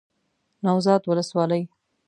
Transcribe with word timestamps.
نوزاد 0.63 1.01
ولسوالۍ 1.09 1.63